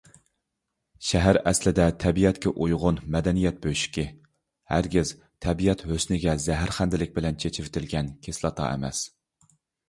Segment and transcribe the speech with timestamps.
[1.07, 4.05] شەھەر ئەسلىدە تەبىئەتكە ئۇيغۇن مەدەنىيەت بۆشۈكى،
[4.73, 5.11] ھەرگىز
[5.47, 9.05] تەبىئەت ھۆسنىگە زەھەرخەندىلىك بىلەن چېچىۋېتىلگەن كىسلاتا ئەمەس.